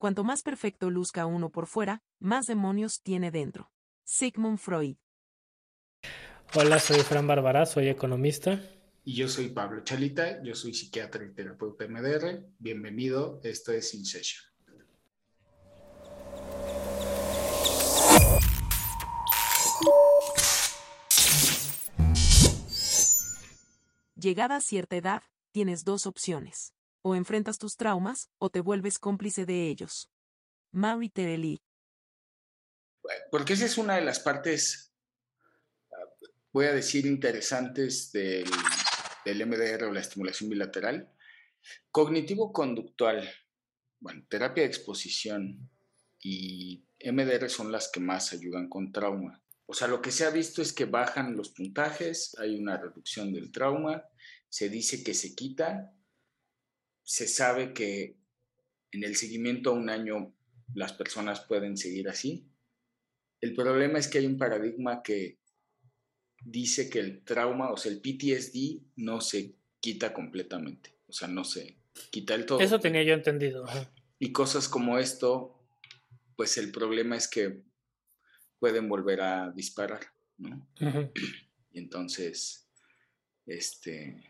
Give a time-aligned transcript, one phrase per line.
[0.00, 3.70] Cuanto más perfecto luzca uno por fuera, más demonios tiene dentro.
[4.02, 4.96] Sigmund Freud.
[6.54, 8.62] Hola, soy Fran Bárbara, soy economista.
[9.04, 12.46] Y yo soy Pablo Chalita, yo soy psiquiatra y terapeuta MDR.
[12.58, 14.42] Bienvenido, esto es In Session.
[24.14, 25.22] Llegada a cierta edad,
[25.52, 26.72] tienes dos opciones.
[27.02, 30.10] O enfrentas tus traumas, o te vuelves cómplice de ellos.
[30.72, 31.62] Mary Tereli.
[33.30, 34.92] Porque esa es una de las partes,
[36.52, 38.50] voy a decir, interesantes del,
[39.24, 41.10] del MDR o la estimulación bilateral.
[41.90, 43.28] Cognitivo-conductual,
[44.00, 45.70] bueno, terapia de exposición
[46.22, 49.42] y MDR son las que más ayudan con trauma.
[49.66, 53.32] O sea, lo que se ha visto es que bajan los puntajes, hay una reducción
[53.32, 54.04] del trauma,
[54.48, 55.92] se dice que se quita,
[57.02, 58.16] se sabe que
[58.92, 60.34] en el seguimiento a un año
[60.74, 62.46] las personas pueden seguir así.
[63.40, 65.38] El problema es que hay un paradigma que
[66.42, 71.44] dice que el trauma, o sea, el PTSD no se quita completamente, o sea, no
[71.44, 71.76] se
[72.10, 72.60] quita el todo.
[72.60, 73.66] Eso tenía yo entendido.
[74.18, 75.58] Y cosas como esto,
[76.36, 77.62] pues el problema es que
[78.58, 80.00] pueden volver a disparar,
[80.36, 80.68] ¿no?
[81.72, 82.68] Y entonces,
[83.46, 84.22] este,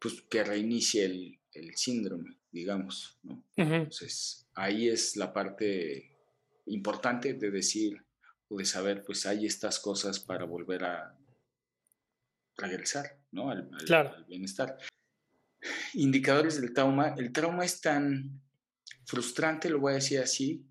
[0.00, 1.40] pues que reinicie el,
[1.74, 3.42] síndrome, digamos, ¿no?
[3.56, 6.16] Entonces, ahí es la parte
[6.66, 8.02] importante de decir
[8.48, 11.16] o de saber, pues hay estas cosas para volver a
[12.56, 13.50] regresar, ¿no?
[13.50, 14.78] Al, al bienestar.
[15.94, 17.14] Indicadores del trauma.
[17.16, 18.40] El trauma es tan
[19.04, 20.64] frustrante, lo voy a decir así,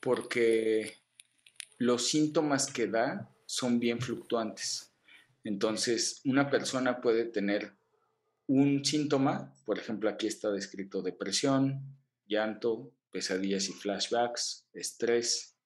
[0.00, 0.98] porque
[1.78, 4.92] los síntomas que da son bien fluctuantes.
[5.44, 7.74] Entonces, una persona puede tener
[8.50, 15.56] un síntoma, por ejemplo, aquí está descrito depresión, llanto, pesadillas y flashbacks, estrés.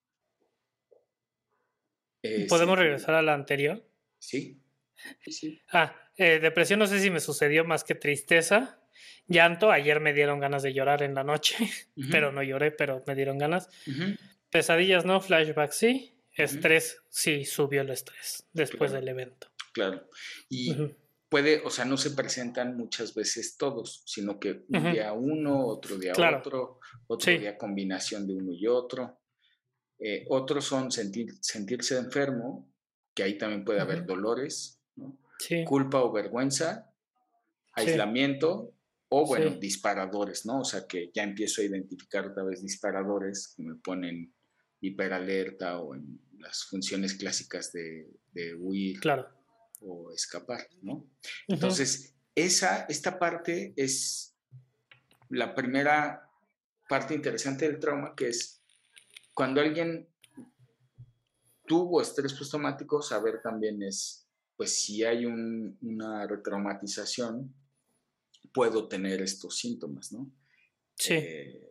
[2.22, 3.82] Eh, ¿Podemos regresar a la anterior?
[4.18, 4.60] Sí.
[5.26, 5.62] sí.
[5.72, 8.78] Ah, eh, depresión no sé si me sucedió más que tristeza.
[9.28, 11.56] Llanto, ayer me dieron ganas de llorar en la noche,
[12.10, 13.70] pero no lloré, pero me dieron ganas.
[14.50, 16.20] Pesadillas no, flashback sí.
[16.36, 19.48] Estrés sí subió el estrés después del evento.
[19.72, 20.06] Claro.
[20.50, 20.74] Y
[21.28, 25.96] puede, o sea, no se presentan muchas veces todos, sino que un día uno, otro
[25.96, 29.20] día otro, otro día combinación de uno y otro.
[29.98, 32.68] Eh, otros son sentir, sentirse enfermo,
[33.14, 34.80] que ahí también puede haber dolores,
[35.66, 36.92] culpa o vergüenza,
[37.72, 38.72] aislamiento
[39.08, 40.60] o, bueno, disparadores, ¿no?
[40.60, 44.34] O sea, que ya empiezo a identificar otra vez disparadores que me ponen
[44.80, 48.06] hiperalerta o en las funciones clásicas de,
[48.58, 49.00] huir
[49.86, 51.06] o escapar, ¿no?
[51.48, 54.34] Entonces, esa, esta parte es
[55.30, 56.28] la primera
[56.88, 58.62] parte interesante del trauma, que es
[59.32, 60.08] cuando alguien
[61.66, 67.54] tuvo estrés postraumático, saber también es, pues si hay una retraumatización,
[68.52, 70.30] puedo tener estos síntomas, ¿no?
[70.96, 71.14] Sí.
[71.14, 71.70] Eh,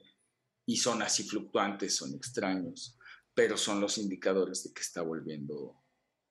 [0.65, 2.97] y son así fluctuantes, son extraños
[3.33, 5.83] pero son los indicadores de que está volviendo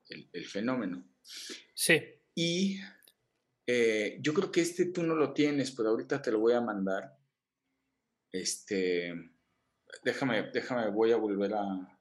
[0.09, 1.05] el, fenómeno.
[1.75, 2.03] Sí.
[2.35, 2.81] Y
[3.67, 6.61] eh, yo creo que este tú no lo tienes, pero ahorita te lo voy a
[6.61, 7.17] mandar.
[8.31, 9.13] Este,
[10.03, 11.99] déjame, déjame, voy a volver a...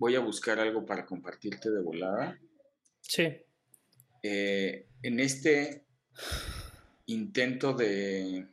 [0.00, 2.38] Voy a buscar algo para compartirte de volada.
[3.00, 3.26] Sí.
[4.22, 5.86] Eh, en este
[7.06, 8.48] intento de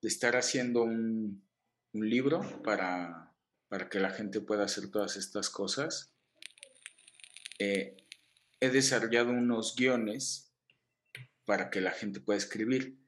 [0.00, 1.46] de estar haciendo un,
[1.92, 3.27] libro para,
[3.68, 6.12] para, que la gente pueda hacer todas estas cosas.
[7.58, 7.96] Eh,
[8.60, 10.52] he desarrollado unos guiones
[11.44, 12.98] para que la gente pueda escribir.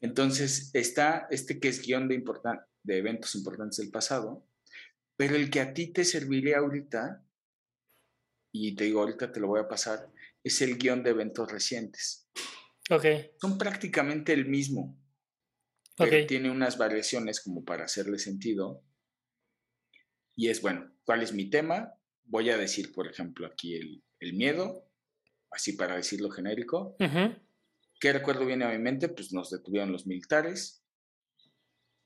[0.00, 2.22] Entonces está este que es guion de,
[2.82, 4.44] de eventos importantes del pasado,
[5.16, 7.24] pero el que a ti te serviría ahorita,
[8.52, 10.10] y te digo ahorita te lo voy a pasar,
[10.42, 12.28] es el guion de eventos recientes.
[12.90, 13.06] Ok.
[13.40, 14.98] Son prácticamente el mismo
[15.96, 18.82] pero tiene unas variaciones como para hacerle sentido.
[20.34, 21.94] Y es, bueno, ¿cuál es mi tema?
[22.24, 24.02] Voy a decir, por ejemplo, aquí el,
[24.34, 24.88] miedo,
[25.50, 26.96] así para decirlo genérico.
[28.00, 29.08] ¿Qué recuerdo viene a mi mente?
[29.08, 30.84] Pues nos detuvieron los militares.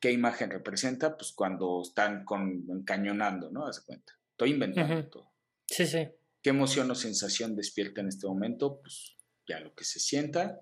[0.01, 1.17] ¿Qué imagen representa?
[1.17, 3.67] Pues cuando están con, encañonando, ¿no?
[3.67, 4.15] Haz cuenta.
[4.31, 5.33] Estoy inventando todo.
[5.67, 6.09] Sí, sí.
[6.43, 8.81] ¿Qué emoción o sensación despierta en este momento?
[8.81, 9.17] Pues
[9.49, 10.61] ya lo que se sienta.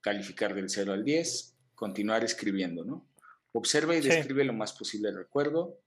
[0.00, 3.08] Calificar del 0 al 10 continuar escribiendo, ¿no?
[3.52, 5.80] Observa y describe lo más posible el recuerdo,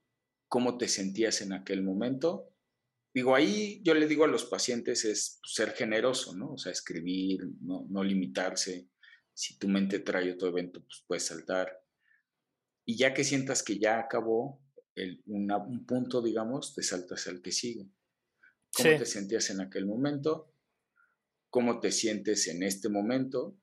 [0.52, 2.54] cómo te sentías en aquel momento.
[3.14, 6.52] Digo, ahí yo le digo a los pacientes es ser generoso, ¿no?
[6.52, 8.90] O sea, escribir, no, limitarse.
[9.32, 11.82] si tu mente trae otro evento, pues puedes saltar.
[12.84, 14.62] Y ya que sientas que ya acabó
[14.94, 17.88] el, un punto, digamos, te saltas al que sigue.
[18.76, 20.54] ¿Cómo te sentías en aquel momento?
[21.48, 23.56] ¿Cómo te sientes en este momento?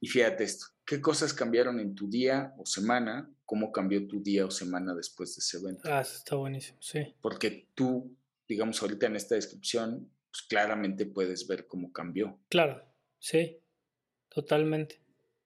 [0.00, 3.32] Y fíjate esto, ¿qué cosas cambiaron en tu día o semana?
[3.50, 5.82] ¿Cómo cambió tu día o semana después de ese evento?
[5.92, 7.16] Ah, está buenísimo, sí.
[7.20, 8.16] Porque tú,
[8.46, 12.38] digamos, ahorita en esta descripción, pues claramente puedes ver cómo cambió.
[12.48, 12.80] Claro,
[13.18, 13.58] sí,
[14.28, 15.02] totalmente.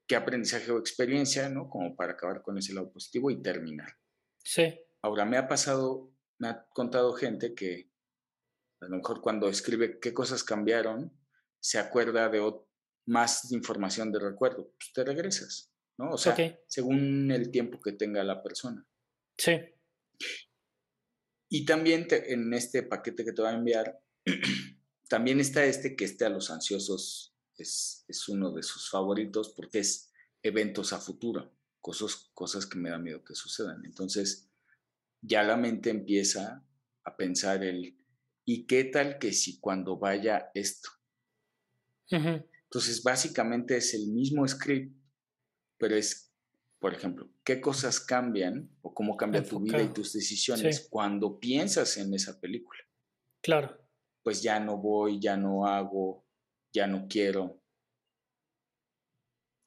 [0.06, 1.70] ¿Qué aprendizaje o experiencia, no?
[1.70, 3.96] Como para acabar con ese lado positivo y terminar.
[4.36, 4.78] Sí.
[5.00, 7.90] Ahora, me ha pasado, me ha contado gente que
[8.82, 11.10] a lo mejor cuando escribe qué cosas cambiaron,
[11.58, 12.52] se acuerda de
[13.06, 14.74] más información de recuerdo.
[14.76, 16.10] Pues te regresas, ¿no?
[16.12, 16.36] O sea,
[16.66, 18.86] según el tiempo que tenga la persona.
[19.36, 19.52] Sí.
[21.48, 24.00] Y también en este paquete que te va a enviar,
[25.08, 29.78] también está este que esté a los ansiosos, es, es, uno de sus favoritos porque
[29.78, 30.10] es
[30.42, 33.84] eventos a futuro, cosas, cosas que me da miedo que sucedan.
[33.84, 34.50] Entonces,
[35.20, 36.66] ya la mente empieza
[37.04, 37.96] a pensar el,
[38.44, 40.90] ¿y qué tal que si cuando vaya esto?
[42.10, 44.94] Entonces, básicamente es el mismo script,
[45.84, 46.34] pero es,
[46.78, 51.98] por ejemplo, ¿qué cosas cambian o cómo cambia tu vida y tus decisiones cuando piensas
[51.98, 52.80] en esa película?
[53.42, 53.78] Claro.
[54.22, 56.26] Pues ya no voy, ya no hago,
[56.72, 57.62] ya no quiero.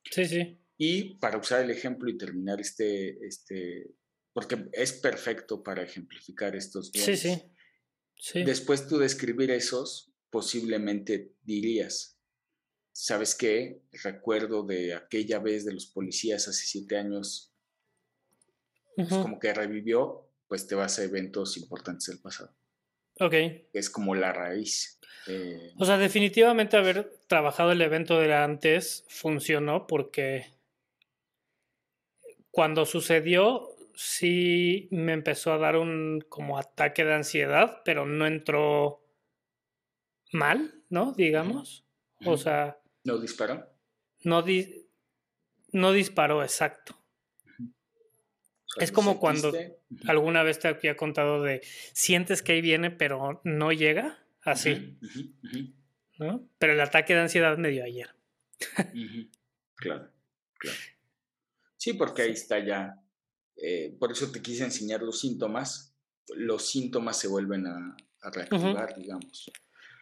[0.10, 0.60] Sí, sí.
[0.80, 3.92] Y para usar el ejemplo y terminar este, este,
[4.34, 7.44] porque es perfecto para ejemplificar estos Sí, sí.
[8.16, 8.44] sí.
[8.44, 12.17] Después tú de escribir esos, posiblemente dirías,
[12.98, 13.84] ¿sabes qué?
[14.04, 17.54] Recuerdo de aquella vez de los policías hace siete años,
[18.96, 22.56] pues como que revivió, pues te vas a eventos importantes del pasado.
[23.20, 23.36] Ok.
[23.72, 25.00] Es como la raíz.
[25.28, 25.74] Eh.
[25.78, 30.46] o sea, definitivamente haber trabajado el evento de antes funcionó porque
[32.50, 39.04] cuando sucedió sí me empezó a dar un como ataque de ansiedad, pero no entró
[40.32, 41.12] mal, ¿no?
[41.12, 41.84] Digamos.
[42.26, 43.66] O sea, ¿No disparó?
[44.26, 44.44] No,
[45.72, 47.02] no disparó, exacto.
[48.82, 49.54] es como cuando
[50.08, 51.62] alguna vez te había contado de
[51.94, 55.00] sientes que ahí viene, pero no llega, así.
[56.20, 56.50] ¿no?
[56.60, 58.10] Pero el ataque de ansiedad me dio ayer.
[59.76, 60.12] claro,
[60.58, 60.78] claro.
[61.78, 63.02] Sí, porque ahí está ya.
[63.56, 65.96] Eh, por eso te quise enseñar los síntomas.
[66.36, 67.96] Los síntomas se vuelven a,
[68.34, 69.50] reactivar, digamos.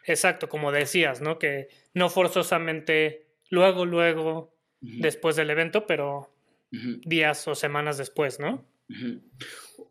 [0.06, 1.40] Exacto, como decías, ¿no?
[1.40, 6.32] Que no forzosamente luego, luego, después del evento, pero
[6.72, 8.68] días o semanas después, ¿no?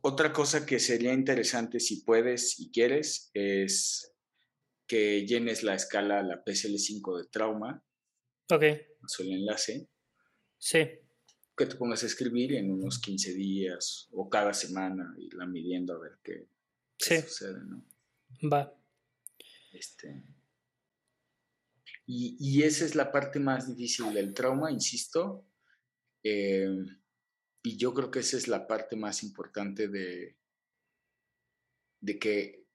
[0.03, 4.15] Otra cosa que sería interesante, si puedes y quieres, es
[4.87, 7.83] que llenes la escala, la PSL5 de trauma.
[8.51, 8.63] Ok.
[8.63, 9.89] el enlace.
[10.59, 10.87] Sí.
[11.57, 15.95] Que te pongas a escribir en unos 15 días o cada semana, y la midiendo
[15.95, 16.47] a ver qué,
[16.99, 17.85] sucede, ¿no?
[18.49, 18.73] Va.
[19.75, 20.25] Este,
[22.07, 25.47] y, esa es la parte más difícil del trauma, insisto.
[26.23, 26.85] Eh,
[27.63, 30.37] y yo creo que esa es la parte más importante de,
[32.01, 32.67] de que,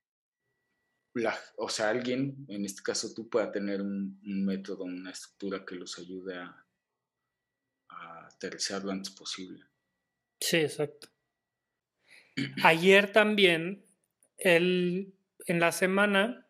[1.13, 5.75] la, o sea, alguien, en este caso tú, pueda tener un, método, una estructura que
[5.75, 6.66] los ayude a,
[7.89, 9.63] a aterrizar lo antes posible.
[10.39, 11.10] Sí, exacto.
[12.63, 13.86] Ayer también,
[14.38, 15.13] en
[15.48, 16.49] la semana,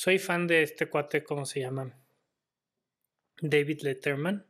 [0.00, 1.94] soy fan de este cuate, ¿cómo se llama?
[3.42, 4.46] David Letterman.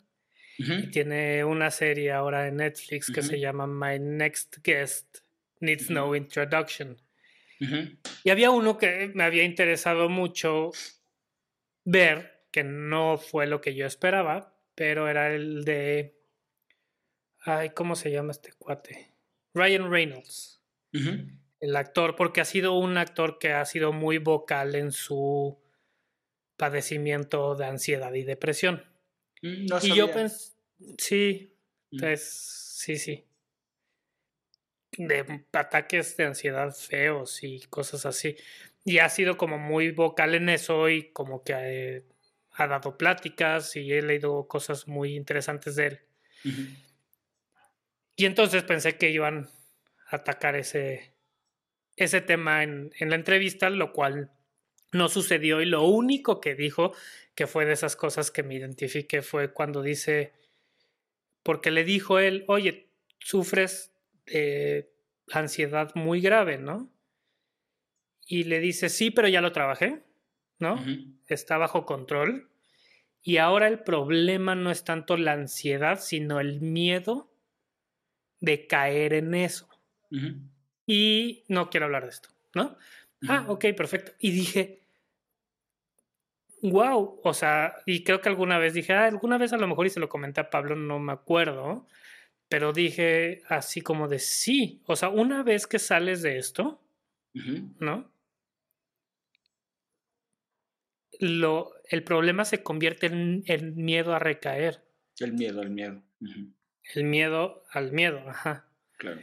[0.92, 5.18] tiene una serie ahora en Netflix que se llama My Next Guest
[5.58, 6.96] Needs No Introduction.
[8.22, 10.70] Y había uno que me había interesado mucho
[11.84, 16.16] ver, que no fue lo que yo esperaba, pero era el de...
[17.40, 19.16] Ay, ¿cómo se llama este cuate?
[19.52, 20.62] Ryan Reynolds
[21.60, 25.58] el actor, porque ha sido un actor que ha sido muy vocal en su
[26.56, 28.84] padecimiento de ansiedad y depresión.
[29.42, 30.52] Mm, no y yo pensé,
[30.98, 31.54] sí,
[31.98, 32.22] pues,
[32.76, 33.26] sí, sí.
[34.96, 38.36] De ataques de ansiedad feos y cosas así.
[38.84, 42.04] Y ha sido como muy vocal en eso y como que eh,
[42.52, 46.00] ha, dado pláticas y he leído cosas muy interesantes de él.
[48.16, 49.48] Y entonces pensé que iban
[50.10, 51.14] a atacar ese,
[52.04, 54.30] ese tema en, la entrevista, lo cual
[54.92, 56.92] no sucedió y lo único que dijo
[57.34, 60.32] que fue de esas cosas que me identifique fue cuando dice,
[61.42, 62.88] porque le dijo él, oye,
[63.18, 63.92] sufres
[65.32, 66.90] ansiedad muy grave, ¿no?
[68.26, 70.02] Y le dice, sí, pero ya lo trabajé,
[70.58, 70.84] ¿no?
[71.26, 72.48] Está bajo control.
[73.22, 77.30] Y ahora el problema no es tanto la ansiedad, sino el miedo
[78.40, 79.68] de caer en eso.
[80.92, 82.76] Y no quiero hablar de esto, ¿no?
[83.28, 84.10] Ah, ok, perfecto.
[84.18, 84.80] Y dije,
[86.62, 89.86] wow, o sea, y creo que alguna vez dije, ah, alguna vez a lo mejor
[89.86, 91.86] y se lo comenté a Pablo, no me acuerdo,
[92.48, 96.82] pero dije así como de sí, o sea, una vez que sales de esto,
[97.78, 98.10] ¿no?
[101.20, 104.82] Lo, el problema se convierte en el miedo a recaer.
[105.20, 106.02] El miedo al miedo.
[106.94, 108.66] El miedo al miedo, ajá.
[108.96, 109.20] Claro.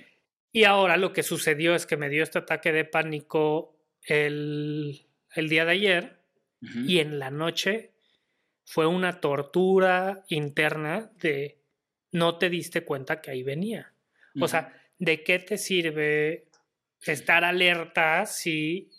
[0.57, 5.49] Y ahora lo que sucedió es que me dio este ataque de pánico el, el
[5.49, 6.19] día de ayer
[6.87, 7.93] y en la noche
[8.65, 11.61] fue una tortura interna de
[12.11, 13.93] no te diste cuenta que ahí venía.
[14.41, 16.47] O sea, ¿de qué te sirve
[17.05, 18.89] estar alerta si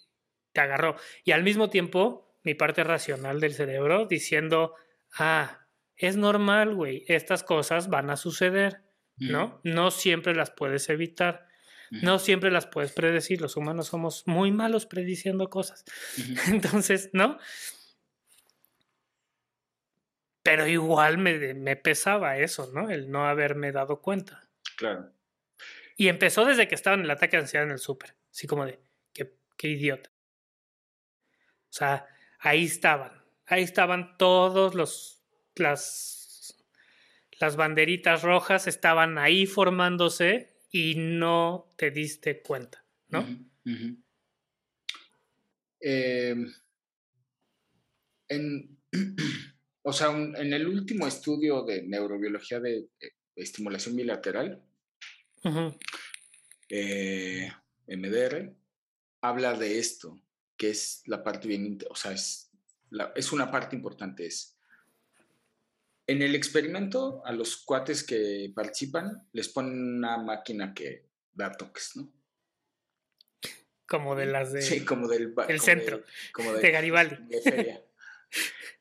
[0.53, 0.95] te agarró?
[1.25, 4.77] Y al mismo tiempo, mi parte racional del cerebro diciendo,
[5.19, 8.85] ah, es normal, güey, estas cosas van a suceder,
[9.17, 9.61] ¿no?
[9.65, 11.48] No siempre las puedes evitar.
[11.90, 15.85] No siempre las puedes predecir, los humanos somos muy malos prediciendo cosas.
[16.49, 17.38] Entonces, ¿no?
[20.42, 22.90] Pero igual me, me, pesaba eso, ¿no?
[22.90, 24.49] El no haberme dado cuenta.
[24.76, 25.12] Claro.
[25.97, 28.14] Y empezó desde que estaba en el ataque de ansiedad en el súper.
[28.30, 28.80] Así como de,
[29.12, 30.11] qué, qué idiota.
[31.71, 32.07] O sea,
[32.38, 33.23] ahí estaban.
[33.47, 35.23] Ahí estaban todos los,
[35.54, 36.54] las,
[37.40, 43.26] las banderitas rojas, estaban ahí formándose y no te diste cuenta, ¿no?
[45.80, 46.52] Em,
[48.28, 48.78] en,
[49.82, 54.62] o sea, en el último estudio de neurobiología de eh, estimulación bilateral,
[56.68, 57.50] eh,
[57.87, 58.54] MDR,
[59.22, 60.20] habla de esto,
[60.56, 62.50] que es la parte bien, o sea, es,
[63.14, 64.58] es una parte importante, es
[66.09, 71.97] en el experimento, a los cuates que participan les ponen una máquina que da toques,
[71.97, 72.11] ¿no?
[73.87, 74.62] Como de las de.
[74.62, 75.35] Sí, como del.
[75.49, 76.03] El centro.
[76.33, 77.17] como de, Garibaldi.
[77.29, 77.85] De feria.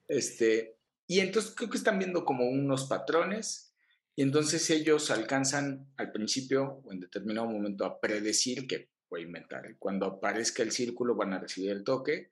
[0.07, 3.73] este, y entonces creo que están viendo como unos patrones.
[4.15, 9.25] Y entonces ellos alcanzan al principio o en determinado momento a predecir que voy a
[9.25, 9.75] inventar.
[9.77, 12.31] Cuando aparezca el círculo van a recibir el toque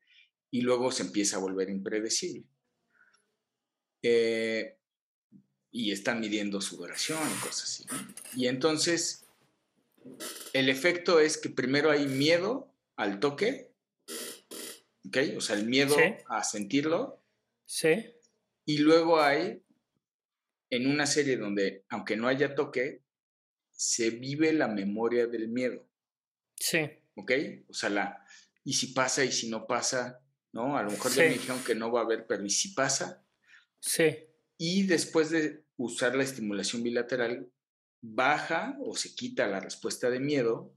[0.49, 2.47] y luego se empieza a volver impredecible.
[4.01, 4.79] Eh,
[5.77, 7.85] y están midiendo su duración y cosas así.
[8.33, 9.25] Y entonces,
[10.53, 13.73] el efecto es que primero hay miedo al toque,
[15.05, 15.17] ¿ok?
[15.35, 15.97] O sea, el miedo
[16.29, 17.21] a sentirlo.
[17.65, 18.05] Sí.
[18.63, 19.63] Y luego hay,
[20.69, 23.01] en una serie donde, aunque no haya toque,
[23.71, 25.85] se vive la memoria del miedo.
[26.55, 26.89] Sí.
[27.15, 27.33] ¿Ok?
[27.67, 28.25] O sea, la,
[28.63, 30.21] y si pasa y si no pasa,
[30.53, 30.77] ¿no?
[30.77, 33.25] A lo mejor ya me dijeron que no va a haber, pero ¿y si pasa?
[33.81, 34.15] Sí.
[34.57, 37.51] Y después de usar la estimulación bilateral,
[38.01, 40.73] baja o se quita la respuesta de miedo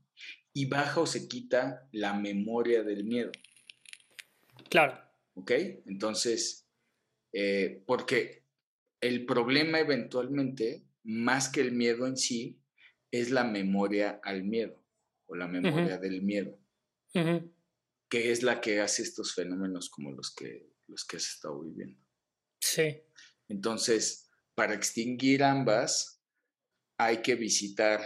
[0.53, 3.31] y baja o se quita la memoria del miedo.
[4.71, 4.99] Claro.
[5.35, 5.53] ¿Ok?
[5.87, 6.67] Entonces,
[7.33, 8.45] eh, porque
[9.01, 12.61] el problema eventualmente, más que el miedo en sí,
[13.11, 14.83] es la memoria al miedo
[15.27, 16.59] o la memoria del miedo,
[17.13, 22.01] que es la que hace estos fenómenos como los que, los que has estado viviendo.
[22.61, 23.03] Sí.
[23.49, 24.28] Entonces,
[24.59, 26.21] para extinguir ambas,
[26.97, 28.05] hay que visitar,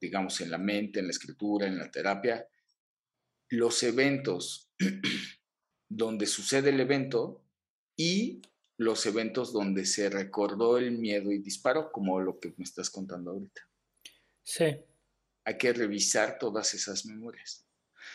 [0.00, 2.48] digamos, en la mente, en la escritura, en la terapia,
[3.50, 4.72] los eventos
[5.90, 7.44] donde sucede el evento
[7.98, 8.40] y
[8.78, 13.32] los eventos donde se recordó el miedo y disparó, como lo que me estás contando
[13.32, 13.68] ahorita.
[14.42, 14.64] Sí.
[15.44, 17.63] Hay que revisar todas esas memorias.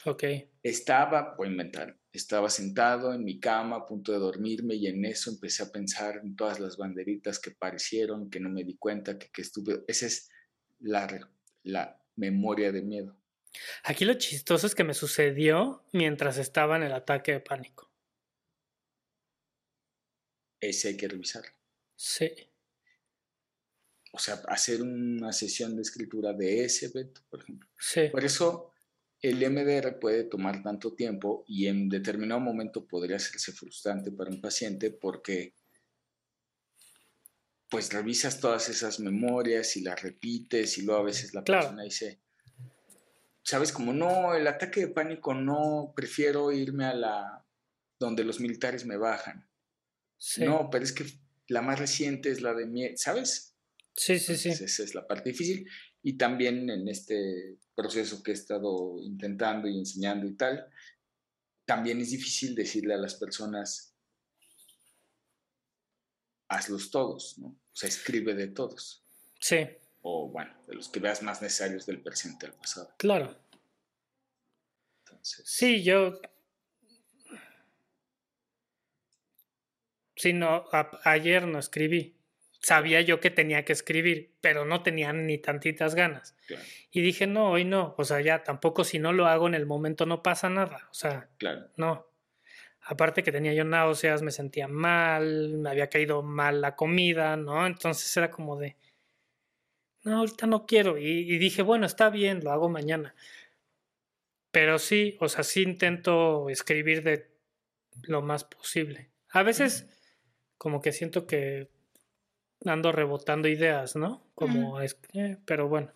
[0.05, 0.23] Ok.
[0.63, 5.05] Estaba, voy a inventar, estaba sentado en mi cama a punto de dormirme y en
[5.05, 9.17] eso empecé a pensar en todas las banderitas que aparecieron, que no me di cuenta,
[9.17, 9.83] que, que estuve...
[9.87, 10.29] Esa es
[10.79, 11.29] la,
[11.63, 13.19] la memoria de miedo.
[13.83, 17.91] Aquí lo chistoso es que me sucedió mientras estaba en el ataque de pánico.
[20.59, 21.51] Ese hay que revisarlo.
[21.95, 22.31] Sí.
[24.11, 27.69] O sea, hacer una sesión de escritura de ese evento, por ejemplo.
[27.77, 28.09] Sí.
[28.11, 28.68] Por eso
[29.21, 34.39] el MDR puede tomar tanto tiempo y en determinado momento podría hacerse frustrante para un
[34.39, 35.53] paciente porque
[37.69, 42.19] pues revisas todas esas memorias y las repites y luego a veces la persona dice,
[43.43, 47.45] sabes, como no, el ataque de pánico no, prefiero irme a la
[47.99, 49.47] donde los militares me bajan.
[50.37, 51.05] No, pero es que
[51.47, 53.55] la más reciente es la de mi, ¿sabes?
[53.95, 54.49] Sí, sí, sí.
[54.49, 55.69] Esa es la parte difícil.
[56.01, 60.69] Y también en este proceso que he estado intentando y enseñando y tal,
[61.65, 63.93] también es difícil decirle a las personas,
[66.47, 67.47] hazlos todos, ¿no?
[67.47, 69.03] O sea, escribe de todos.
[69.39, 69.67] Sí.
[70.01, 72.93] O bueno, de los que veas más necesarios del presente al pasado.
[72.97, 73.37] Claro.
[75.21, 76.19] Sí, yo.
[80.15, 80.65] Sí, no,
[81.03, 82.18] ayer no escribí.
[82.61, 86.35] Sabía yo que tenía que escribir, pero no tenía ni tantitas ganas.
[86.91, 87.95] Y dije, no, hoy no.
[87.97, 90.87] O sea, ya tampoco si no lo hago en el momento no pasa nada.
[90.91, 91.67] O sea, claro.
[91.77, 92.07] no.
[92.81, 97.67] Aparte que tenía yo náuseas, me sentía mal, me había caído mal la comida, ¿no?
[97.67, 98.77] Entonces era como de,
[100.03, 100.97] no, ahorita no quiero.
[100.97, 103.15] Y, dije, bueno, está bien, lo hago mañana.
[104.51, 107.29] Pero sí, o sea, sí intento escribir de
[108.03, 109.11] lo más posible.
[109.29, 109.87] A veces
[110.57, 111.69] como que siento que
[112.65, 114.31] ando rebotando ideas, ¿no?
[114.35, 115.91] Como es, eh, pero bueno.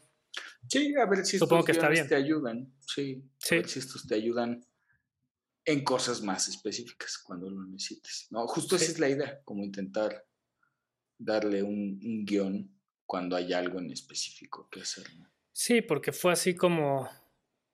[0.68, 2.74] Sí, a ver si Supongo estos que te ayudan.
[2.80, 3.56] Sí, sí.
[3.56, 4.66] A ver si estos te ayudan
[5.66, 8.28] en cosas más específicas cuando lo necesites.
[8.32, 10.26] No, justo esa es la idea, como intentar
[11.18, 12.70] darle un, un, guion
[13.06, 15.06] cuando hay algo en específico que hacer.
[15.52, 17.08] Sí, porque fue así como,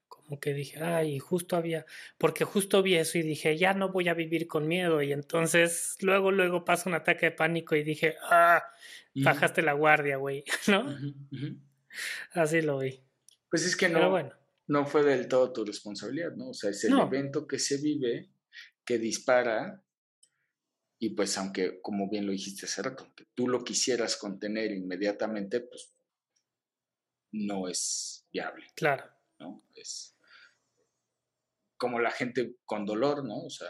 [0.10, 1.86] como que dije, ay, justo había,
[2.18, 5.02] porque justo vi eso y dije, ya no voy a vivir con miedo.
[5.02, 8.62] Y entonces luego, luego pasa un ataque de pánico y dije, ah,
[9.16, 10.98] bajaste la guardia, güey, ¿no?
[12.34, 13.02] Así lo vi.
[13.50, 14.10] Pues es que no.
[14.10, 14.40] bueno
[14.70, 16.50] no fue del todo tu responsabilidad, ¿no?
[16.50, 18.30] O sea, es el evento que se vive,
[18.86, 19.84] que dispara,
[21.00, 25.62] y pues aunque, como bien lo dijiste hace rato, que tú lo quisieras contener inmediatamente,
[25.62, 25.92] pues
[27.32, 28.68] no es viable.
[28.76, 29.06] Claro.
[29.40, 29.64] ¿No?
[29.76, 30.16] Es
[31.78, 33.46] como la gente con dolor, ¿no?
[33.46, 33.70] O sea,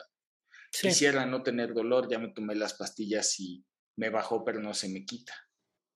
[0.71, 3.63] quisiera no tener dolor, ya me tomé las pastillas y
[3.95, 5.33] me bajó, pero no se me quita.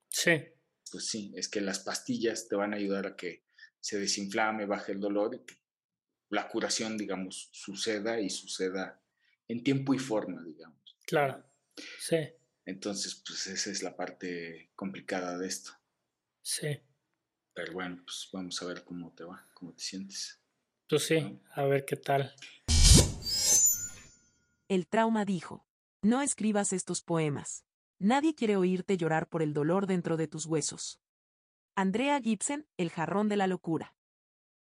[0.10, 0.44] Sí.
[0.92, 3.46] Pues sí, es que las pastillas te van a ayudar a que
[3.80, 5.56] se desinflame, baje el dolor y que
[6.30, 9.02] la curación, digamos, suceda y suceda
[9.48, 10.98] en tiempo y forma, digamos.
[11.06, 11.44] Claro,
[12.00, 12.18] sí.
[12.66, 15.72] Entonces, pues esa es la parte complicada de esto.
[16.42, 16.80] Sí.
[17.54, 20.40] Pero bueno, pues vamos a ver cómo te va, cómo te sientes.
[20.90, 22.34] Pues sí, a ver qué tal.
[24.68, 25.66] El trauma dijo,
[26.02, 27.64] no escribas estos poemas.
[28.00, 31.00] Nadie quiere oírte llorar por el dolor dentro de tus huesos.
[31.76, 33.96] Andrea Gibson, El jarrón de la locura.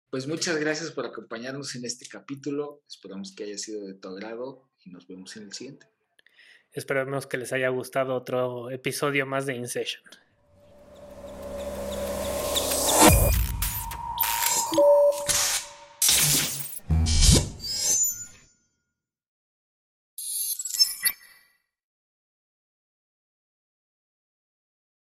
[0.09, 2.83] Pues muchas gracias por acompañarnos en este capítulo.
[2.87, 5.87] Esperamos que haya sido de tu agrado y nos vemos en el siguiente.
[6.73, 10.03] Esperamos que les haya gustado otro episodio más de InSession.